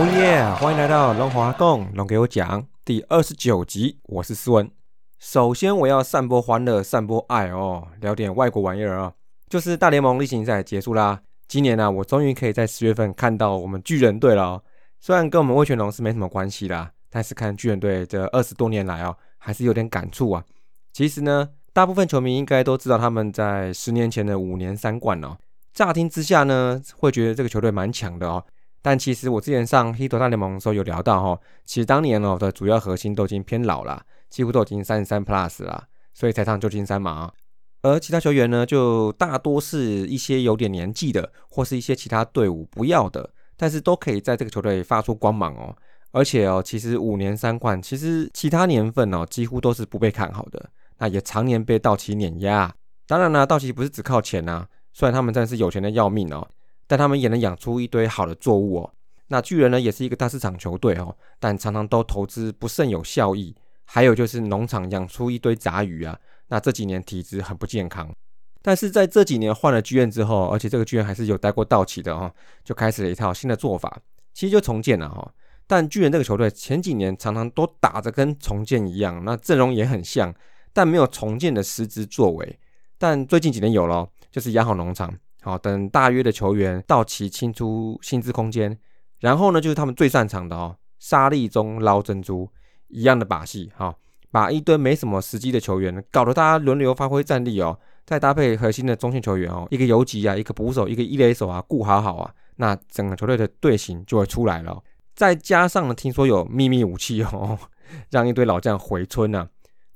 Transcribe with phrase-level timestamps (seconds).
[0.00, 0.42] 哦耶！
[0.54, 4.70] 欢迎来到龙华共龙给我讲第二十九集，我是思文。
[5.18, 9.12] 首先我要散播欢乐，散播爱哦，聊点外国玩意儿啊，
[9.50, 11.20] 就是大联盟例行赛结束啦。
[11.46, 14.42] 今年呢，我终于可以在十月份看到我们巨人队了。
[14.42, 14.62] 哦
[14.98, 20.42] 虽然跟我们魏全龙是没什么关系啦，但是看巨人队这二十多年来哦，还是有点感触啊。
[20.94, 25.36] 其实呢，大部分球迷应该都知道他们在十年前的五年三冠哦。
[25.74, 28.42] 乍听之下呢，会觉得这个球队蛮强的哦。
[28.82, 35.84] 但其实我之前上《黑头大联盟》的时候有聊到哈，其实当年哦的主要核心都已经偏老了，几乎都已经三十三 plus 了，
[36.14, 37.30] 所以才上旧金山嘛。
[37.82, 45.74] 而其他球员呢，就大多是一些有点年纪的，或是一些其他队伍不要的，但是都可以在这个球队发出光芒哦。
[46.12, 52.74] 而且哦，其实五年三冠，其实其他年份哦几乎都是不被看好的，那也常年被道奇碾压。
[53.06, 56.46] 当然呢，道奇不是只靠钱呐，虽然他们真的是有钱的要命哦。
[56.90, 58.92] 但他们也能养出一堆好的作物哦。
[59.28, 63.54] 那巨人呢，也是一个大市场球队哦，但常常都投资不甚有效益。
[63.84, 66.18] 还有就是农场养出一堆杂鱼啊，
[66.48, 68.12] 那这几年体质很不健康。
[68.60, 72.28] 但是在这几年换了剧院之后，而且这个剧院还是有待过道奇的哦，
[72.64, 74.00] 就开始了一套新的做法，
[74.34, 75.32] 其实就重建了哈。
[75.68, 80.34] 但巨人这个球队前几年常常都打着跟重建一样，那阵容也很像，
[80.72, 82.58] 但没有重建的实质作为。
[82.98, 85.16] 但最近几年有了，就是养好农场。
[85.42, 88.78] 好，等大约的球员到齐清出薪资空间，
[89.20, 92.50] 然后呢，就是他们最擅长的哦，沙粒中捞珍珠
[92.88, 93.94] 一样的把戏，哈，
[94.30, 104.82] 把一堆没什么时机的球员搞得大家轮流发挥战力哦，再搭配核心的中线球员哦，一个游击啊，一个捕手，一个一垒手啊，顾好好啊，那整个球队的队形就会出来了。
[105.14, 107.58] 再加上呢，听说有秘密武器哦，
[108.10, 109.48] 让一堆老将回村啊。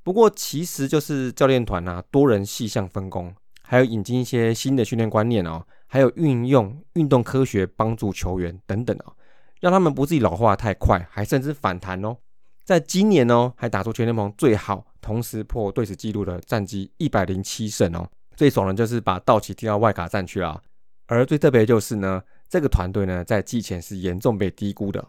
[0.02, 3.34] 不过其实就是教练团啊，多人细项分工。
[3.66, 9.16] 还有引进一些新的训练观念哦，还有运用运动科学帮助球员等等哦，
[9.60, 12.14] 让他们不自己老化太快，还甚至反弹哦。
[12.62, 18.06] 在今年哦，还打出全联盟最好，同时破队史纪录的战绩一百零七胜哦。
[18.36, 20.62] 最爽的就是把道奇踢到外卡战去了。
[21.06, 25.02] 而最特别的就是呢，这个团队呢在季前是严重被低估的，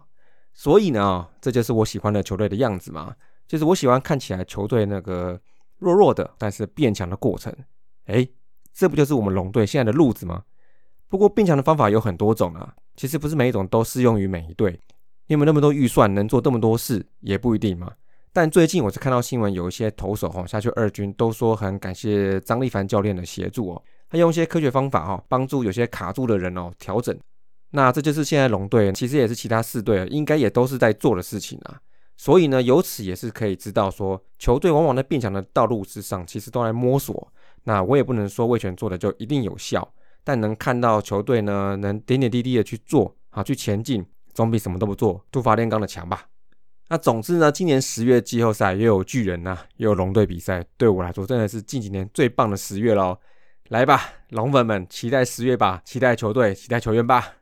[0.54, 3.14] 所以呢，这就是我喜欢的球队的样子嘛，
[3.48, 5.40] 就是我喜欢看起来球队那个
[5.78, 7.54] 弱弱的，但是变强的过程，
[8.06, 8.26] 哎。
[8.76, 10.44] 这不就是我们龙队现在的路子吗？
[11.08, 14.78] 不过变强的方法有很多种啊，其实不是每一种都适用于每一队。
[15.28, 17.94] 你有那么多预算能做这么多事也不一定嘛。
[18.34, 27.18] 但最近我是看到新闻，有一些投手哈下去二军都说很感谢张立凡教练的协助哦，他用一些科学方法哈帮助有些卡住的人哦调整。
[27.72, 31.80] 那这就是现在龙队其实也是其他四队应该也都是在做的事情啊。
[32.18, 37.32] 所以呢，由此也是可以知道说，球队往往在变强的道路之上，其实都在摸索。
[37.66, 39.94] 那我也不能说魏权做的就一定有效，
[40.24, 46.28] 但能看到球队呢能点点滴滴的去做，好去前进，总比什么都不做、突发炼钢的强吧。
[46.88, 53.18] 那总之呢，今年十月季后赛又有巨人呐，又有龙队比赛，对我来说真的是近几年最棒的十月喽。
[53.70, 57.34] 来吧，龙粉们，期待十月吧，期待球队，期待球员吧。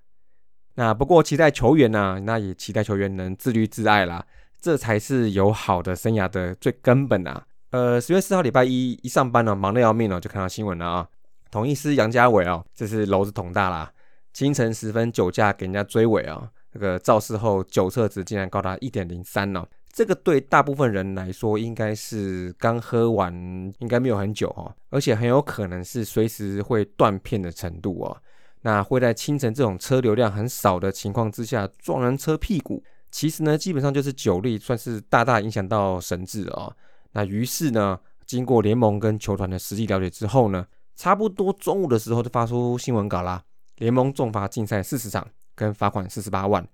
[0.75, 4.25] 那不过期待球员呢，那也期待球员能自律自爱啦，
[4.61, 7.45] 这才是有好的生涯的最根本啊。
[7.73, 11.07] 呃，十月四号礼拜一一上班呢，忙得要命哦，就看到新闻了啊。
[11.49, 13.91] 同一师杨家伟哦，这是篓子捅大啦，
[14.31, 19.65] 清晨时分酒驾给人家追尾啊，这个肇事后酒测值竟然高达一点零三呢。
[19.91, 23.33] 这个对大部分人来说，应该是刚喝完，
[23.79, 28.15] 应该没有很久哦，而且很有可能是随时会断片的程度哦。
[28.61, 36.71] 那会在清晨这种车流量很少的情况之下撞人车屁股，其实呢，基本上就是酒力算是大大影响到神智哦。
[37.13, 43.43] 那于是呢，经过联盟跟球团的实际了解之后呢，差不多中午的时候就发出新闻稿啦。
[43.77, 46.67] 联盟重罚禁赛四十场，跟罚款四十八万。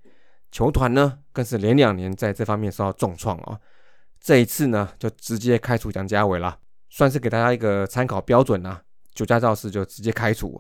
[0.52, 3.60] 球团呢，更是连两年在这方面受到重创哦。
[4.20, 6.58] 这一次呢，就直接开除杨家伟了，
[6.90, 8.82] 算是给大家一个参考标准啊。
[9.14, 10.60] 酒驾肇事就直接开除。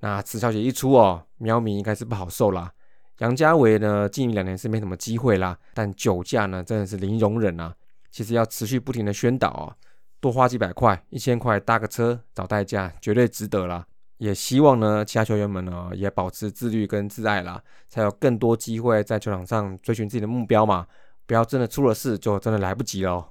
[0.00, 2.72] 那此消息一出哦，喵咪应该是不好受啦。
[3.18, 7.74] 杨家伟呢，近两年是没什么机会啦，但酒驾呢，真的是零容忍啊。
[8.10, 9.76] 其实要持续不停的宣导啊，
[10.20, 13.86] 多花几百块、一千块搭个车找代驾，绝对值得啦。
[14.18, 20.86] 也希望呢，其他球员们呢也保持自律跟自爱啦，才有更多机会在球场上追寻自己的目标嘛。
[21.26, 23.30] 不要真的出了事就真的来不及了。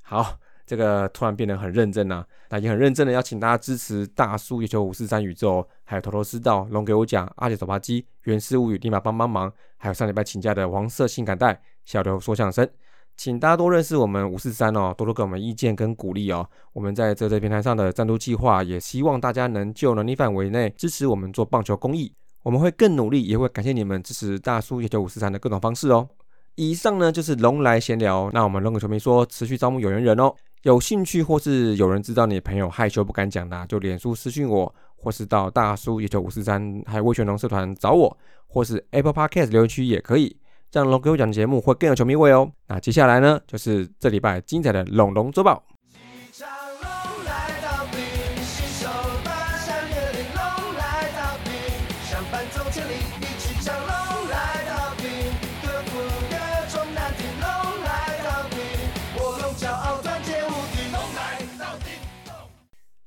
[0.00, 12.68] 好，这个突然变得很认真啊，那也很认真的邀请大家支持大叔月球五四三宇宙，还有头头是道龙给我讲阿杰手扒鸡原始物语立马帮帮忙，还有上礼拜请假的黄色性感带小刘说相声。
[13.16, 16.46] 请大家多认识我们五四三哦，多多给我们意见跟鼓励哦。
[16.72, 22.12] 我们在这这平台上的赞助计划，也希望大家能就能力范围内支持我们做棒球公益。
[22.42, 26.06] 我们会更努力，也会感谢你们支持大叔野球五四三的各种方式哦。
[26.56, 30.32] 以上呢就是龙来闲聊，那我们龙狗球迷说持续招募有缘人哦，
[30.62, 38.16] 有兴趣或是有人知道你朋友害羞不敢讲的，就脸书私讯我，或是到大叔野球五四三还有魏全龙社团找我，
[38.46, 40.36] 或是 Apple Podcast 留言区也可以，
[40.76, 42.52] 这样龙给我讲的节目会更有球迷味哦。
[42.66, 45.64] 那接下来呢就是这礼拜精彩的龙龙周报。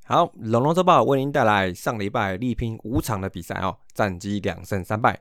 [0.05, 5.19] 好，龙龙周报为您带来上礼拜力拼五场的比赛哦，战绩两胜三败。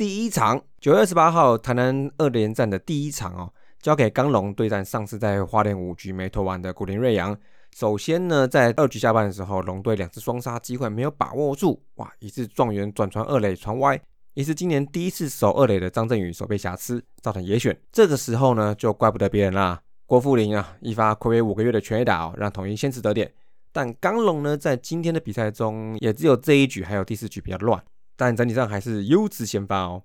[0.00, 3.52] 第一场九月二十八号台南二连战的第一场哦，
[3.82, 7.38] 交给刚龙对战上次在花莲五局没投完的古林瑞阳。
[7.76, 14.00] 首先呢，在二局下半的时候，龙队两次双杀机会没有把握住，哇，一次状元转传二垒传歪，
[14.32, 17.78] 一次今年第一次守二垒的张振宇手被瑕疵，造成野选。
[17.92, 23.30] 这个时候呢，就怪不得别人啦，郭富林啊，一发暌违五个月的全垒打哦，让统一先持得点。
[23.70, 27.78] 但刚龙呢，在今天的比赛中，也只有这一局还有第四局比较乱，
[28.20, 30.02] 但整体上还是优质先发哦。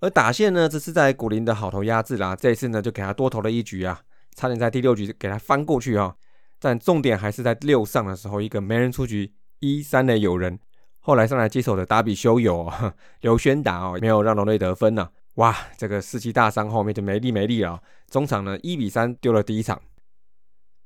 [0.00, 4.00] 而打线呢，这是在古林的好投压制啦，这一次呢就给他多投了一局啊，
[4.34, 6.16] 差点在第六局给他翻过去哦。
[6.58, 10.58] 但重点还是在六上的时候，一个没人出局一三的有人，
[10.98, 12.68] 后来上来接手的达比修友
[13.22, 15.10] 刘轩达哦，没有让龙队得分呢。
[15.36, 17.80] 哇，这个士气大伤后面就没力没力了，
[18.10, 19.80] 中场呢一比三丢了第一场。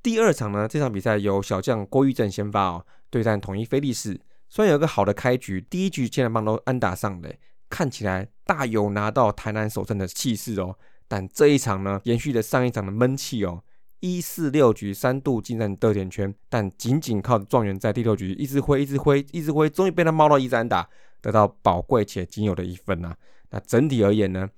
[0.02, 4.20] 第二场呢，这场比赛由小将郭玉正先发哦，对战统一菲利士。
[4.48, 7.34] 虽然有个好的开局，第一局竟然帮都安打上的，
[7.68, 10.76] 看起来大有拿到台南首胜的气势哦。
[11.06, 13.62] 但这一场呢，延续了上一场的闷气哦，
[14.00, 20.88] 一四六局三度进占得点圈，但仅仅靠状元在第六局一直挥，一直挥，一直挥，终于被他猫到一三打，
[21.20, 23.14] 得到宝贵且仅有的一分呐。
[23.50, 24.48] 那整体而言呢，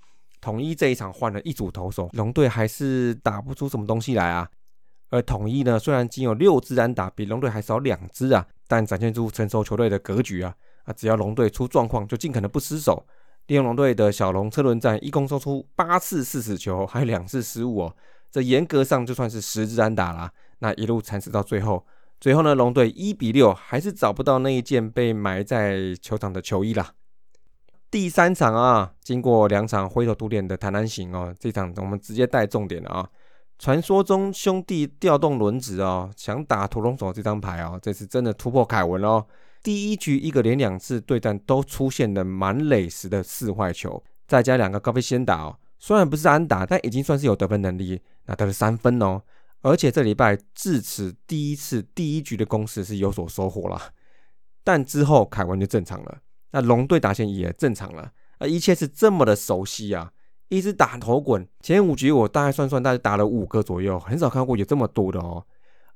[0.40, 4.48] 统一这一场换了一组投手，龙队还是打不出什么东西来啊。
[5.10, 10.92] 而统一呢，虽然仅有六支安打，比龙队还少两支啊，但展现出成熟球队的格局啊啊！
[10.92, 13.04] 只要龙队出状况，就尽可能不失手。
[13.48, 17.96] 利用龙队的小龙车轮战，一共收出八次四死球，还有两次失误哦。
[18.30, 20.30] 这严格上就算是十支安打啦。
[20.60, 21.84] 那一路蚕食到最后，
[22.20, 26.92] 最后呢，龙队一比六，还是找不到那一件被埋在球场的球衣啦。
[27.90, 33.08] 第三场啊，经过两场灰头土脸的台南行哦，这场我们直接带重点了啊。
[33.60, 39.26] 传说中兄弟调动轮子哦，想打屠龙手这张牌哦，这次真的突破凯文哦。
[39.62, 49.20] 第一局一个连两次对战都出现了满垒时的四坏球，再加两个高飞先打哦，虽然不是安打，但已经算是有得分能力，那得了三分哦。
[49.60, 53.78] 而且这礼拜至此第一次第一局的攻势是有所收获了，
[54.64, 56.20] 但之后凯文就正常了，
[56.52, 60.12] 那龙队打线也正常了，而一切是这么的熟悉啊。
[60.50, 65.42] 一直打头滚，前五局我大概算算，大概打了五个左右，很少看过有这么多的哦。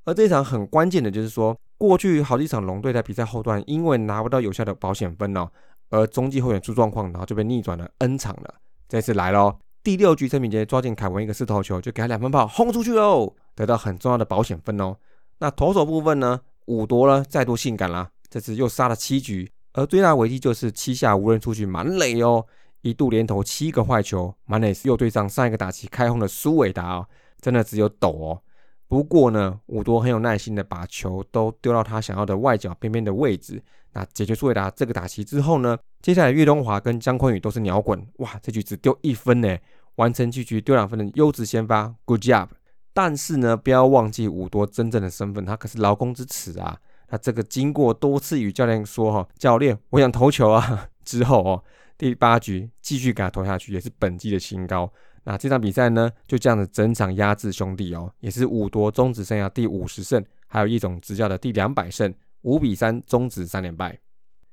[0.05, 5.49] 而这场很关键的就是说，过去好几场龙队在比赛后段，因为拿不到有效的保险分哦，
[5.89, 8.55] 而中继后援出状况，然后就被逆转了 N 场了。
[8.87, 14.95] 这次来喽，第六局陈敏杰抓进凯文一个四头球，就给他两分炮轰出去哦，得到很重要的保险分哦。
[15.39, 22.45] 那投手部分呢，五夺了再度性感啦，这次又杀了七局，而最大危机就是七下无人出局满垒哦。
[22.85, 27.07] 一度连投七个坏球，马内斯又对上上一个打击开轰的苏伟达哦，
[27.41, 28.41] 真的只有抖哦。
[28.87, 33.59] 不过呢，伍多很有耐心的把球都丢到他想要的外角边边的位置。
[33.93, 39.57] 那解决苏伟达这个打击之后呢，接下来岳东华跟姜坤宇都是鸟滚，哇，这局只丢一分呢，
[39.95, 42.49] 完成拒局丢两分的优质先发，good job。
[42.93, 46.77] 但是呢，不要忘记伍多真正的身份，他可是劳工之耻啊。
[47.09, 51.63] 那这个经过多次与教练说哈，教练我想投球啊 之后哦。
[51.97, 54.91] 第八局继续给他投下去，也是本季的新高。
[55.23, 63.97] 那这场比赛呢，就这样子整场压制兄弟哦，也是五夺终止生涯第五十胜，还有一种执教的第两百胜，五比三终止三连败。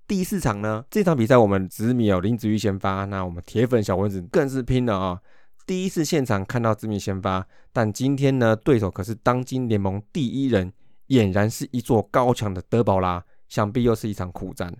[0.06, 5.20] 第四场呢，这场比赛我们紫米有林子玉先发，那我们铁粉小蚊子更是拼了啊！
[5.66, 10.72] 第一次现场看到紫米先发，但今天呢，对手可是当今联盟第一人，
[11.08, 14.74] 俨然是一座高墙的德保拉，想必又是一场苦战。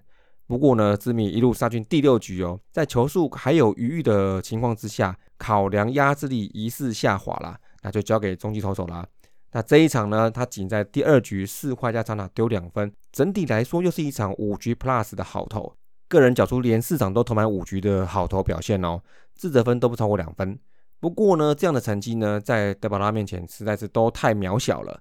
[0.53, 9.07] 不过呢，智米一路杀进第六局哦，在球速还有余裕的情况之下，考量压制力疑似下滑了，那就交给中继投手啦。
[9.53, 15.75] 那这一场呢，他仅在第二局四坏加长打丢两分，整体来说又是一场五局 plus 的好投。
[16.07, 19.01] 个人缴出连四场都投满五局的好投表现哦，
[19.35, 20.59] 自责分都不超过两分。
[21.01, 25.01] 不过呢，这样的成绩呢，在德保拉面前实在是都太渺小了。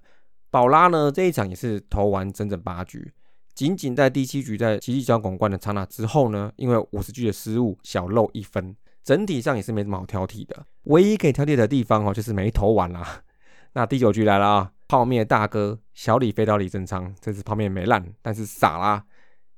[0.50, 3.12] 宝拉呢，这一场也是投完整整八局。
[3.54, 10.64] 仅仅在第七局在奇迹交拱冠的刹那之后呢，因为五十局的失误小漏一分，整体上也是没什么好挑剔的。
[10.84, 13.22] 唯一可以挑剔的地方哦，就是没投完啦。
[13.74, 19.04] 那第九局来了啊，泡面大哥小李飞到李正昌，这次泡面没烂，但是傻啦。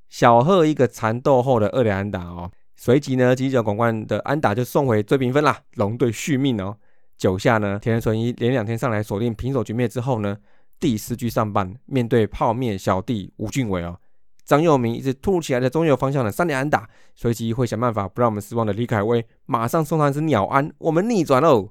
[0.09, 6.77] 小贺一个缠斗后的二连安打哦，随即呢，犄角广冠的安打就送回追平分啦，龙队续命哦。
[7.17, 10.37] 九下呢，田纯一连两天上来锁定平手局面之后呢，
[10.79, 13.99] 第四局上半面对泡面小弟吴俊伟哦，
[14.45, 21.71] 张佑明一直突如其来的中右方向的三连安打，随即会想办法不让我们失望的李凯威马上送上一支鸟安，我们逆转喽。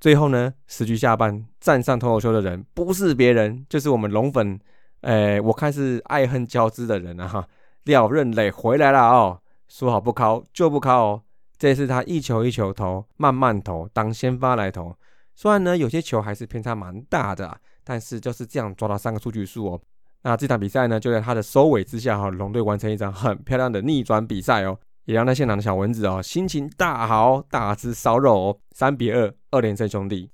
[0.00, 4.58] 最后呢，十局下半站上投手球的人不是别人，就是我们龙粉，
[5.02, 7.48] 诶，我看是爱恨交织的人啊哈。
[7.84, 11.22] 廖任磊回来了哦，说好不敲就不敲哦。
[11.58, 14.96] 这次他一球一球投，慢慢投，当先发来投。
[15.34, 19.80] 虽然呢有些球还是偏差蛮大的，但是就是这样抓到三个数据数哦。
[20.22, 28.58] 那这场比赛呢就在他的收尾之下哈，龙队完成一场很漂亮的逆转比赛哦，也让在现场的小蚊子哦心情大好，大吃烧肉哦。
[28.70, 30.30] 三比二，二连胜兄弟。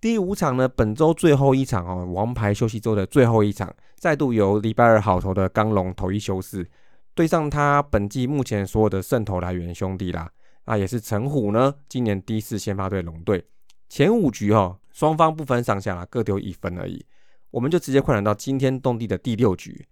[0.00, 6.66] 第五场呢，本周最后一场哦，王牌休息周的最后一场，再度由礼拜二好投的刚龙投一休四。
[7.14, 10.30] 对上他本季目前所有的胜投来源兄弟啦，
[10.64, 13.44] 那也是陈虎呢，今年第一次先发对龙队。
[13.90, 17.04] 前五局哈，双方不分上下啦，各丢一分而已。
[17.50, 19.86] 我们就直接快转到惊天动地的第六局。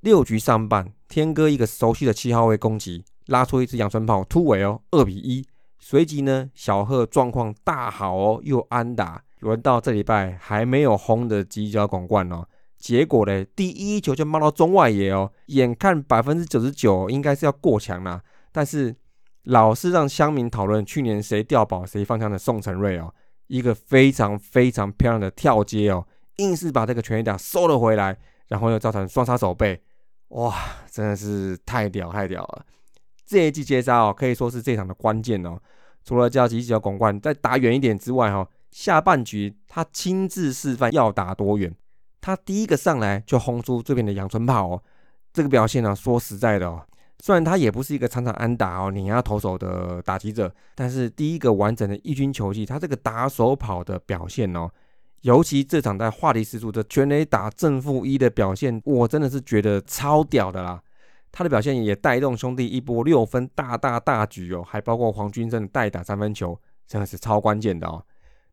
[0.00, 5.46] 六局上半，天哥一个熟悉的七号位攻击，拉出一支阳春炮突围哦，二比一。
[5.78, 9.22] 随即呢，小贺状况大好哦，又安打。
[9.40, 12.48] 轮到这礼拜还没有轰的犄角广冠哦。
[12.78, 18.96] 结果呢，第一球就冒到中外野哦，眼看百分之九十九应该是要过墙啦，但是
[19.44, 23.12] 老是让乡民讨论去年谁掉宝谁放枪的宋承瑞哦，
[23.48, 29.78] 一个非常非常漂亮的跳接哦，硬是把这个全垒打收了回来，然后又造成双杀手背，
[30.28, 30.54] 哇，
[30.90, 32.64] 真的是太屌太屌了！
[33.26, 35.58] 这一记接杀哦，可以说是这场的关键哦。
[36.04, 41.74] 除了叫几脚广冠再打远一点之外哈，下半局他亲自示范要打多远。
[42.20, 44.82] 他第一个上来就轰出这边的阳春炮哦，
[45.32, 46.82] 这个表现呢，说实在的哦，
[47.20, 54.70] 虽然他也不是一个常常安打哦，碾压投手的打击者，但是第一个完整的一军球季，他这个打手跑的表现哦，
[55.22, 60.82] 尤其这场在话题十足的全垒打正负一的表现，我真的是觉得超屌的啦。
[61.30, 68.02] 他的表现也带动兄弟一波六分大大大局哦，还包括黄军正代打三分球，真的是超关键的哦。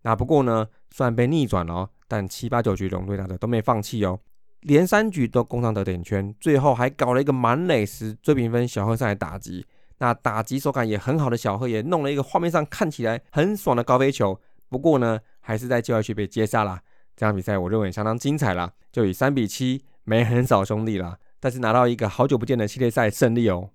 [0.01, 1.89] 那不过呢，虽然被逆转了哦。
[2.07, 4.19] 但七八九局龙队打的都没放弃哦，
[4.65, 9.63] 连三局都攻上得点圈，最后还搞了一个满垒时追平分，小贺上来打击，
[9.99, 16.79] 那打击手感也很好的小贺也弄了一个画面上看起来很爽的高飞球，不过呢，还是在就要区被接杀了。
[17.15, 23.69] 这场比赛我认为相当精彩啦，就以三比七没很少兄弟啦，但是拿到一个好久不见的系列赛胜利哦。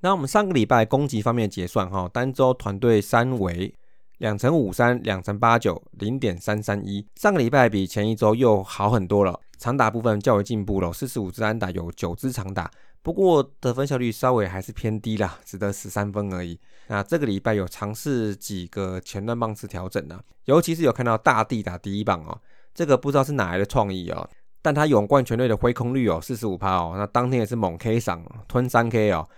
[0.00, 3.74] 那我们上个礼拜攻击方面结算哈，单周团队三围。
[4.18, 7.06] 两乘五三，两乘八九，零点三三一。
[7.14, 12.70] 上个礼拜比前一周又好很多了，长打部分较为进步了，四十五支安打有九支长打，
[13.02, 16.58] 不过得分效率稍微还是偏低啦，只得十三分而已。
[16.86, 22.40] 那这个礼拜有尝试几个前段棒次调整呢，尤其是有看到大地打第一棒哦，
[22.72, 24.28] 这个不知道是哪来的创意哦，
[24.62, 29.28] 但他勇冠全队的挥空率哦，四十五趴哦，那当天也是猛 K 赏吞三 K 哦，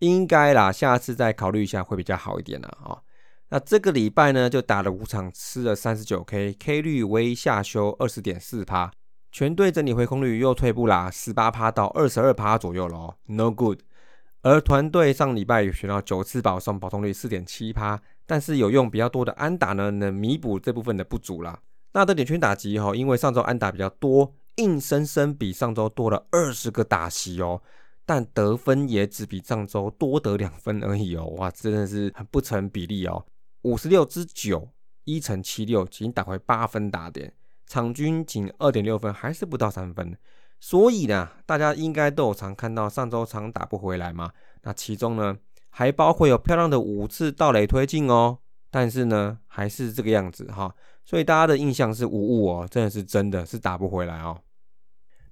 [0.00, 3.02] 应该啦，下次再考虑一下会比较好一点了哦。
[3.48, 8.92] 那这个礼拜呢，就打了五场，吃了三十九 K，K 率微下修二十点四趴，
[9.32, 13.80] 全队整体回空率又退步啦，十八趴到二十二趴左右咯 n o good。
[14.42, 21.60] 而团队上礼拜有选到九次保送，保送率四点七趴，但是有用比较多的安打呢，能弥补这部分的不足啦。
[21.92, 27.60] 那得点圈打击哈，因为上周安打比较多，硬生生比上周多了二十个打席哦，
[28.06, 33.26] 但得分也只比上周多得两分而已哦，哇，真的是很不成比例哦。
[33.62, 34.70] 五十六之九，
[35.04, 37.34] 一乘七六，仅打回八分打点，
[37.70, 40.16] 场均仅二点六分，还是不到三分。
[40.58, 44.32] 所以呢，大家应该都有常看到上周常打不回来嘛。
[44.62, 45.36] 那其中呢，
[45.68, 48.38] 还包括有漂亮的五次盗垒推进哦。
[48.72, 50.74] 但是呢，还是这个样子哈。
[51.04, 54.36] 所以大家的印象是无误哦，真的是真的是打不回来哦。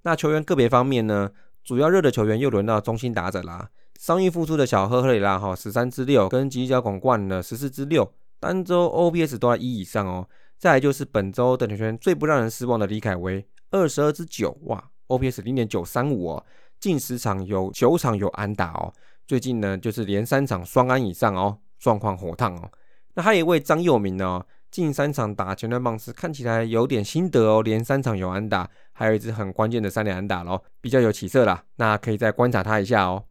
[0.03, 1.29] 那球员个别方面呢，
[1.65, 3.69] 主要热的球员又轮到中心打者啦。
[3.99, 10.29] 伤愈复出的小赫赫里拉哈十三支六，跟吉角广冠的十四支六，单周 OPS 都在一以上哦。
[10.59, 16.45] 再来就是本周的圈最不让人失望的李凯威，二十二支九，哇，OPS 零点九三五哦，
[16.81, 18.93] 近十场有九场有安打哦。
[19.25, 22.69] 最近呢就是连三场双安以上哦，状况火烫哦。
[23.15, 31.63] 那还有一位张佑明呢，近三场打前段棒次看起来有点心得哦，连三场有安打，还有一支很关键的三连安打咯，比较有起色啦。
[31.77, 33.25] 那可以再观察他一下哦。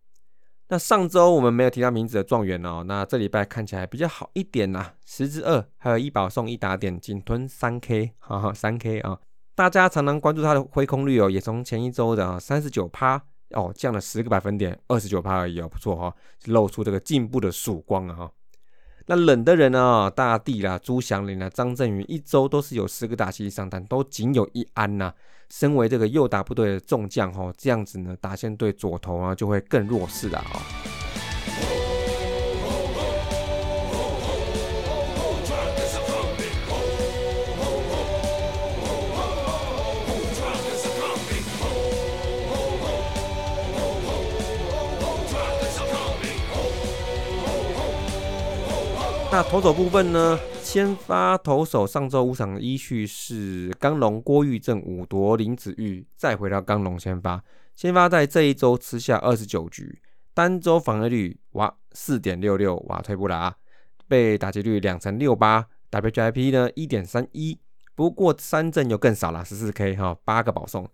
[0.70, 9.18] 那上周我们没有提到名字的状元哦，那这礼拜看起来比较好一点啦，十之二，还有一保送一打点，仅吞三 K，哈哈，三 K 啊。
[9.56, 13.22] 大家常常关注它的回空率哦，也从前一周的三十九趴
[13.52, 16.14] 哦降了十个百分点，二十九趴而已哦，不错哈，
[16.48, 18.32] 露出这个进步的曙光啊哈。
[19.10, 20.12] 那冷的人呢？
[20.14, 25.14] 大地啦、朱祥林啦、张振宇，一周都是有十个打席上，单都仅有一安呐。
[25.50, 30.97] 身为这个右打部队的众将吼，这样子呢，打线队左头啊就会更弱势了啊。
[49.38, 50.36] 那投手部分呢？
[50.63, 57.44] 先发投手上周五场的依序是刚龙郭玉正、五夺林子玉，再回到刚龙先发。
[57.75, 60.01] 先发在这一周吃下二十九局，
[60.34, 63.56] 单周防御率哇四点六六哇退步了啊，
[64.08, 67.60] 被打击率两成六八，WIP 呢一点三一，
[67.94, 70.89] 不过三振又更少了十四 K 哈，八个保送。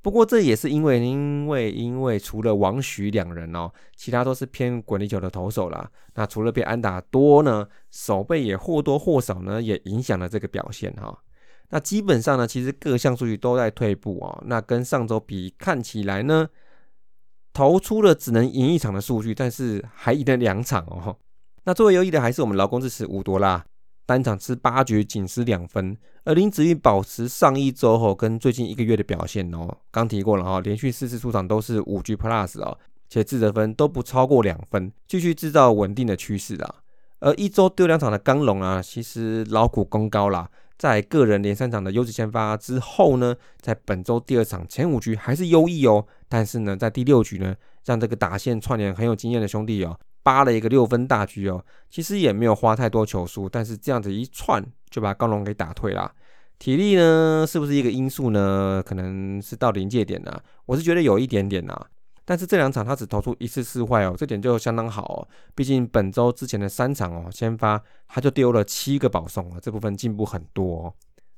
[0.00, 5.90] 不过这也是因为，因为因为除了王许两人哦，其他都是偏滚地球的投手啦。
[6.14, 11.18] 那除了被安打多呢，手背也或多或少呢，也影响了这个表现哈。
[11.70, 14.42] 那基本上呢，其实各项数据都在退步哦。
[14.46, 16.48] 那跟上周比，看起来呢，
[17.52, 21.18] 投出了只能赢一场的数据，但是还赢了两场哦。
[21.64, 23.66] 那作为优异的，还是我们劳工支持五多啦。
[24.08, 25.94] 单场吃八局，仅失两分。
[26.24, 32.78] 而林子玉保持上一周后跟最近一个月的表现哦，刚提过了哈，连续四次出场都是五局 plus 哦，
[33.10, 36.76] 且自责分都不超过两分，继续制造稳定的趋势啊。
[37.20, 40.48] 而一周丢两场的刚龙啊，其实劳苦功高啦，
[40.78, 50.00] 在个人连三场的优质先发之后呢，在本周第二场前五局还是优异哦，但是呢，在第六局呢，让这个打线串联很有经验的兄弟哦。
[50.28, 56.12] 扒了一个六分大局哦，其实也没有花太多球数，但是这样子一串就把高龙给打退了。
[56.58, 58.82] 体力呢，是不是一个因素呢？
[58.84, 61.74] 可能是到临界点了，我是觉得有一点点呐。
[62.26, 65.26] 但是这两场他只投出一次四坏哦，这点就相当好哦。
[65.54, 70.82] 毕竟本周之前的三场哦，先发他就丢了七个保送啊，这部分进步很多。
[70.82, 70.94] 哦。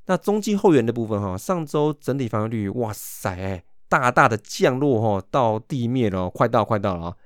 [0.06, 7.16] 那中继后援的部分哈，上周整体防御率哇塞，大大的降落哈，到地面了，快到快到了啊。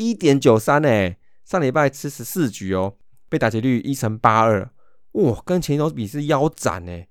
[0.00, 2.94] 一点九三哎，上礼拜吃十四局哦，
[3.28, 4.70] 被打击率一成八二，
[5.12, 7.06] 哇，跟前一周比是腰斩哎。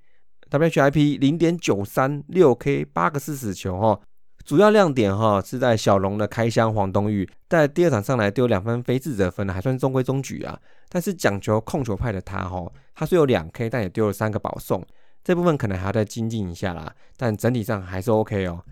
[0.50, 4.00] WHIP 零点九三六 K 八个四死球哈，
[4.44, 10.60] 主要亮点哈是在小龙的开箱黄东玉，在第二场上来丢两分非自责分，还算中规中矩啊。
[10.90, 14.84] 但是讲求控球派的他哈，他虽有两 K，但也丢了三个保送，
[15.24, 16.92] 这部分可能还要再精进一下啦。
[17.16, 18.66] 但整体上还是 OK 哦。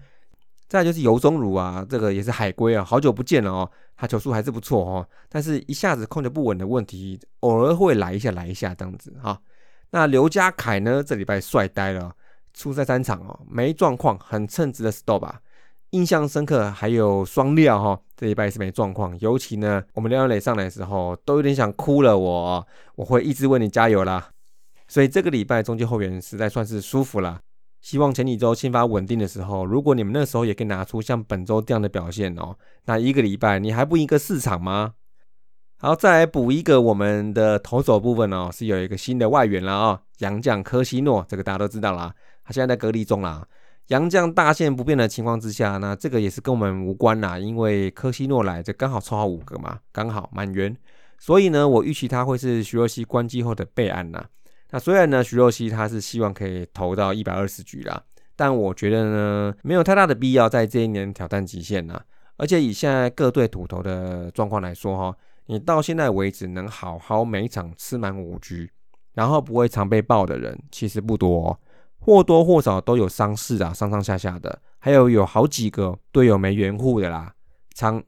[0.67, 3.71] 再就是尤中儒啊，这个也是海归啊，好久不见了哦。
[3.97, 9.41] 他球速还是不错哦，但是一下子控制不稳的问题，偶尔会来一下来一下这样子哈。
[9.89, 12.13] 那刘家凯呢，这礼拜帅呆了，
[12.53, 15.41] 出赛三场哦，没状况，很称职的 stop 啊。
[15.91, 24.29] 印象深刻还有双料哈，这礼拜是没状况，尤其呢，我们廖磊上来的时候都有点想哭了，我我会一直为你加油啦。
[24.89, 27.41] 所以这个礼拜中间后援实在算是舒服了。
[27.81, 34.93] 希望前几周先发稳定的时候，如果你们那时候也可以拿出像本周这样的表现哦，那一个礼拜你还不赢个市场吗？
[35.79, 42.13] 好，再来补一个我们的投手部分哦，是有一个新的外援了啊，杨将科西诺，这个大家都知道啦，
[42.43, 43.47] 他现在在隔离中啦。
[43.87, 50.75] 杨将大线不变的情况之下，那这个也是跟我们无关啦，因为科西诺来，这刚好凑好五个嘛，刚好满员，
[51.19, 54.25] 所以呢，我预期他会是徐若曦关机后的备案呐。
[54.69, 58.03] 那虽然呢，徐若曦他是希望可以投到一百二十局啦，
[58.35, 62.01] 但我觉得呢，没有太大的必要在这一年挑战极限呐。
[62.35, 68.69] 而且以现在各队土投的状况来说哈，你到现在为止能好好每场吃满五局，
[69.13, 71.59] 然后不会常被爆的人其实不多，
[71.99, 77.33] 或多或少都有伤势啊，上上下下的，还有有好几个队友没援护的啦，
[77.73, 78.03] 长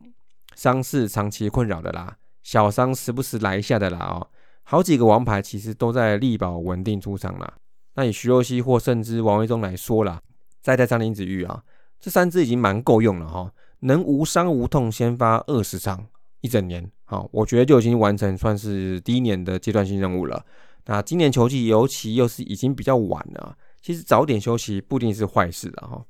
[0.56, 4.28] 伤势长期困扰的啦，小伤时不时来一下的啦哦。
[4.72, 7.56] 好几个王牌其实都在力保稳定出场了。
[7.96, 10.22] 那以徐若曦或甚至王维忠来说啦，
[10.62, 11.64] 再带上林子玉啊，
[12.00, 16.06] 这三支已经蛮够用了哈，能无伤无痛先发二十场
[16.42, 20.46] 一整年，好，我觉得就已经完成算是第一年的阶段性任务了。
[20.86, 26.06] 那今年球季尤其又是已经比较晚了，其实早点休息不一定是坏事的哈。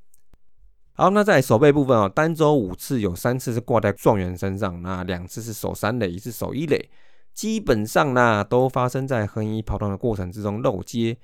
[0.92, 6.90] 好，那在守备部分啊，单周五次有三次是挂在状元身上，那两次是守三垒，一次守一垒。
[7.34, 11.16] 基本上呢都发生在横移跑动的过程之中漏接。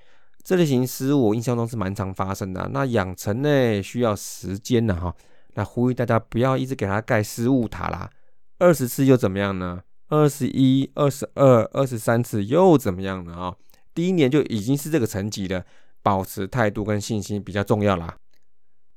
[0.42, 2.70] 这类型失误我印象中是蛮常发生的。
[2.72, 5.14] 那养成呢需要时间的哈。
[5.54, 8.10] 那呼吁大家不要一直给他盖失误塔啦。
[8.58, 9.82] 二十次又怎么样呢？
[10.08, 13.34] 二十一、二十二、二十三次又怎么样呢？
[13.34, 13.56] 啊，
[13.92, 15.64] 第一年就已经是这个层级了，
[16.02, 18.16] 保持态度跟信心比较重要啦。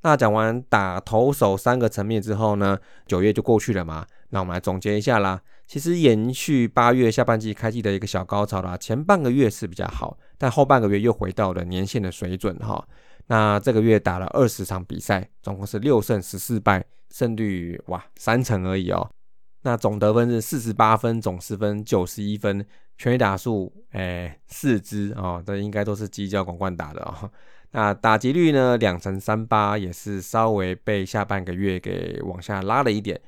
[0.03, 4.05] 那讲完打投手三个层面之后呢，九月就过去了嘛。
[4.29, 5.41] 那我们来总结一下啦。
[5.69, 12.83] 其实延续八月下半季开季的一个小高潮啦，前半个月是比较好，但后半个月又回到了年线的水准哈。
[13.27, 19.07] 那这个月打了二十场比赛，总共是六胜十四败，胜率哇三成而已哦。
[19.61, 22.65] 那总得分是四十八分，总失分九十一分，
[22.97, 27.29] 全垒打数诶四支哦，这应该都是犄角广冠打的哦。
[27.73, 33.21] 那打击率呢两成三八，也是稍微被下半个月给往下拉了一点。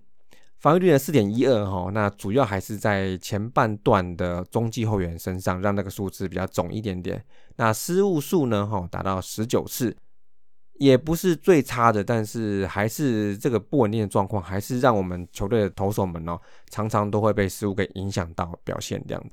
[0.62, 7.22] 防御率呢四点一二哈，那主要还是在前半段的中继后援身上，让那个数字比较肿一点点。
[7.58, 9.96] 那失误数呢哈达到十九次。
[10.76, 16.40] 也不是最差的，但是还是这个不稳定的状况，还是让我们球队的投手们哦，
[16.72, 19.24] 常常都会被失误给影响到表现这样。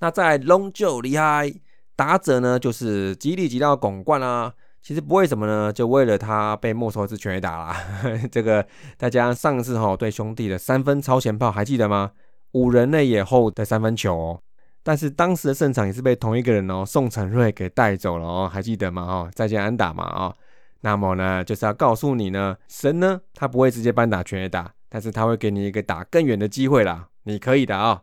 [0.00, 1.48] 那在龙九厉害，
[1.94, 4.52] 打者呢就是吉利吉到拱冠啊，
[4.82, 7.76] 其实不为什么呢，就为了他被没收一次全垒打啦。
[8.32, 8.66] 这个
[8.98, 12.10] 大家上次哈对兄弟的三分超前炮还记得吗？
[12.52, 14.40] 五人内野后的三分球哦。
[14.82, 19.02] 但是当时的胜场也是被同一个人哦，宋承瑞给带走了哦，还记得吗？
[19.02, 20.34] 哦，再见安打嘛啊，
[20.80, 28.02] 那么呢，就是要告诉你呢，神呢，他不会直接扳打全垒打，但是他会给你一个打更远的机会啦，你可以的啊。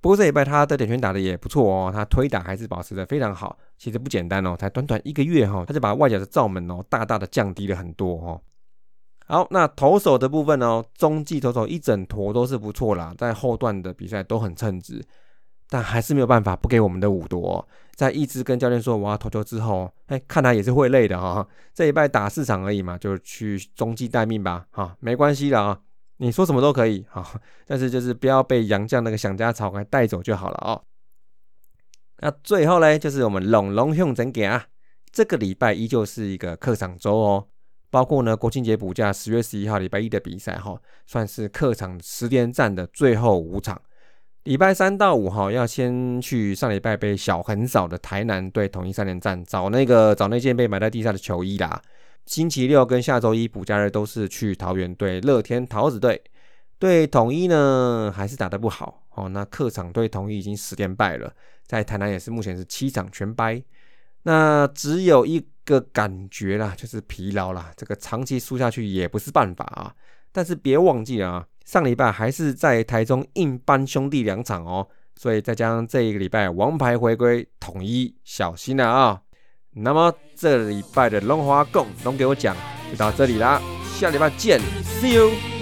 [0.00, 8.40] 不过这礼拜他的点拳打的也不错哦，他推打还是保持的非常好，其实不简单哦，才短短一个月哈，他就把外角的罩门哦大大的降低了很多哦。
[9.26, 15.02] 好，那投手的部分呢，中继投手一整坨都是不错啦，在后段的比赛都很称职。
[15.68, 17.66] 但还是没有办法不给我们的五夺，
[17.96, 21.44] 在一直跟教练说我要投球之后，哎，看来也是会累的哈。
[21.74, 25.76] 这一拜打四场而已嘛，就去中继待命吧，哈，没关系的啊，
[26.18, 27.26] 你说什么都可以哈，
[27.66, 30.80] 但是就是不要被杨绛那个想家草给带走就好了哦。
[32.22, 34.64] 那最后呢，就是我们龙龙熊整给啊，
[35.10, 37.48] 这个礼拜依旧是一个客场周哦，
[37.90, 43.82] 包括呢国庆节补假十月十一号礼拜一的比赛哈，算是客场十连战的最后五场。
[44.44, 51.82] 礼拜三到五号要先去上礼拜被小横扫的台南队统一三连战找那个找那件被埋在地下的球衣啦。
[52.26, 56.22] 星期六跟下周一补假日都是去桃园队乐天桃子队。
[56.78, 59.28] 对统一呢还是打得不好哦。
[59.28, 61.32] 那客场对统一已经十连败了，
[61.66, 63.62] 在台南也是目前是七场全败。
[64.24, 67.72] 那只有一个感觉啦，就是疲劳啦。
[67.76, 69.94] 这个长期输下去也不是办法啊。
[70.30, 71.46] 但是别忘记了啊。
[71.64, 79.22] 上礼拜还是在台中硬扳兄弟两场哦，所以再加上这一个礼拜王牌回归，统一小心了啊！
[79.74, 82.56] 那么这礼拜的龙华共龙给我讲
[82.90, 83.62] 就到这里啦，
[83.94, 84.60] 下礼拜见
[85.00, 85.61] ，See you。